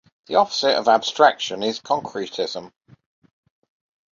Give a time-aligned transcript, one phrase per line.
[0.25, 2.71] The opposite of abstraction is concretism.